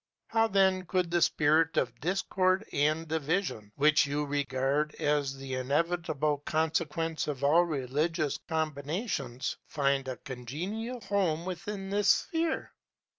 How 0.29 0.47
then 0.47 0.87
could 0.87 1.11
the 1.11 1.21
spirit 1.21 1.77
of 1.77 1.99
discord 1.99 2.65
and 2.73 3.07
division 3.07 3.71
which 3.75 4.07
you 4.07 4.25
regard 4.25 4.95
as 4.95 5.37
the 5.37 5.53
inevitable 5.53 6.39
consequence 6.39 7.27
of 7.27 7.43
all 7.43 7.65
religious 7.65 8.39
combinations 8.49 9.57
find 9.67 10.07
a 10.07 10.17
congenial 10.17 11.01
home 11.01 11.45
within 11.45 11.91
this 11.91 12.09
sphere? 12.09 12.71